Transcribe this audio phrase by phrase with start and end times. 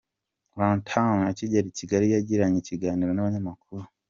[0.57, 3.83] Run Town akigera i Kigali yagiranye ikiganiro n'abanyamakuru.